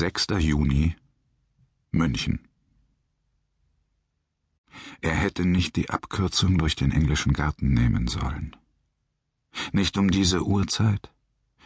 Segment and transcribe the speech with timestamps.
[0.00, 0.28] 6.
[0.38, 0.96] Juni
[1.90, 2.48] München
[5.02, 8.56] Er hätte nicht die Abkürzung durch den englischen Garten nehmen sollen.
[9.72, 11.12] Nicht um diese Uhrzeit,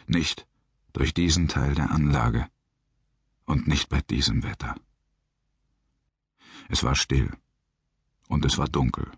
[0.08, 0.48] nicht
[0.94, 2.48] durch diesen Teil der Anlage
[3.44, 4.74] und nicht bei diesem Wetter.
[6.68, 7.30] Es war still
[8.26, 9.12] und es war dunkel.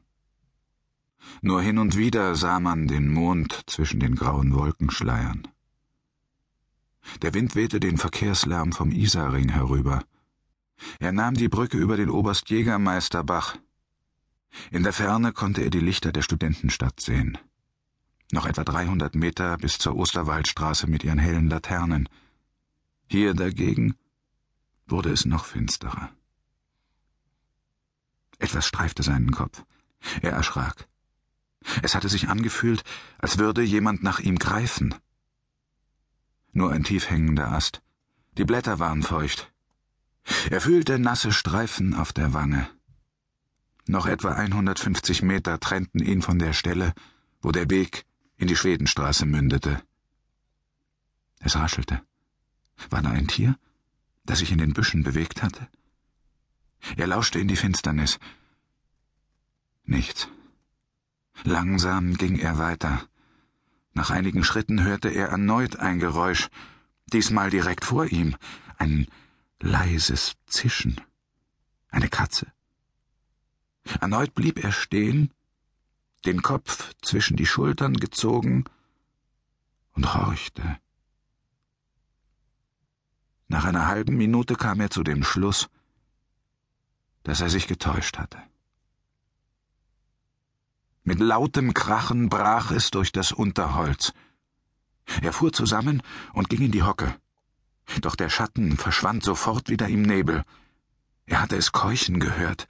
[1.40, 5.48] Nur hin und wieder sah man den Mond zwischen den grauen Wolkenschleiern.
[7.22, 10.04] Der Wind wehte den Verkehrslärm vom Isarring herüber.
[10.98, 13.56] Er nahm die Brücke über den Oberstjägermeisterbach.
[14.70, 17.38] In der Ferne konnte er die Lichter der Studentenstadt sehen.
[18.32, 22.08] Noch etwa 300 Meter bis zur Osterwaldstraße mit ihren hellen Laternen.
[23.08, 23.94] Hier dagegen
[24.86, 26.10] wurde es noch finsterer.
[28.38, 29.64] Etwas streifte seinen Kopf.
[30.20, 30.88] Er erschrak.
[31.82, 32.84] Es hatte sich angefühlt,
[33.18, 34.94] als würde jemand nach ihm greifen.
[36.56, 37.82] Nur ein tief hängender Ast.
[38.38, 39.52] Die Blätter waren feucht.
[40.48, 42.66] Er fühlte nasse Streifen auf der Wange.
[43.86, 46.94] Noch etwa 150 Meter trennten ihn von der Stelle,
[47.42, 48.06] wo der Weg
[48.38, 49.82] in die Schwedenstraße mündete.
[51.40, 52.00] Es raschelte.
[52.88, 53.58] War da ein Tier,
[54.24, 55.68] das sich in den Büschen bewegt hatte?
[56.96, 58.18] Er lauschte in die Finsternis.
[59.84, 60.26] Nichts.
[61.44, 63.06] Langsam ging er weiter.
[63.96, 66.50] Nach einigen Schritten hörte er erneut ein Geräusch,
[67.14, 68.36] diesmal direkt vor ihm,
[68.76, 69.06] ein
[69.58, 71.00] leises Zischen.
[71.88, 72.52] Eine Katze.
[73.98, 75.32] Erneut blieb er stehen,
[76.26, 78.64] den Kopf zwischen die Schultern gezogen
[79.92, 80.76] und horchte.
[83.48, 85.70] Nach einer halben Minute kam er zu dem Schluss,
[87.22, 88.42] dass er sich getäuscht hatte.
[91.08, 94.12] Mit lautem Krachen brach es durch das Unterholz.
[95.22, 97.14] Er fuhr zusammen und ging in die Hocke.
[98.00, 100.42] Doch der Schatten verschwand sofort wieder im Nebel.
[101.26, 102.66] Er hatte es keuchen gehört.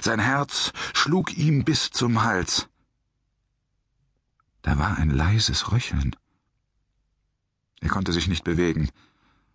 [0.00, 2.70] Sein Herz schlug ihm bis zum Hals.
[4.62, 6.16] Da war ein leises Röcheln.
[7.82, 8.88] Er konnte sich nicht bewegen.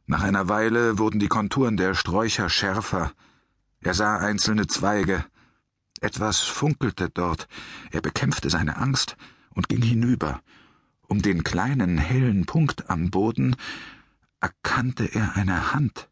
[0.05, 3.13] Nach einer Weile wurden die Konturen der Sträucher schärfer.
[3.81, 5.25] Er sah einzelne Zweige.
[6.01, 7.47] Etwas funkelte dort.
[7.91, 9.15] Er bekämpfte seine Angst
[9.51, 10.41] und ging hinüber.
[11.07, 13.55] Um den kleinen hellen Punkt am Boden
[14.39, 16.09] erkannte er eine Hand.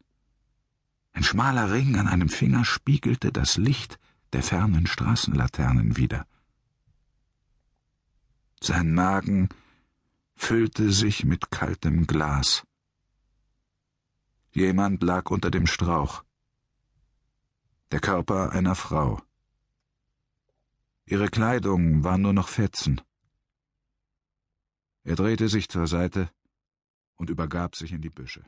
[1.12, 3.98] Ein schmaler Ring an einem Finger spiegelte das Licht
[4.32, 6.26] der fernen Straßenlaternen wider.
[8.60, 9.48] Sein Magen
[10.34, 12.64] füllte sich mit kaltem Glas.
[14.52, 16.24] Jemand lag unter dem Strauch.
[17.92, 19.22] Der Körper einer Frau.
[21.06, 23.00] Ihre Kleidung war nur noch Fetzen.
[25.02, 26.30] Er drehte sich zur Seite
[27.16, 28.42] und übergab sich in die Büsche.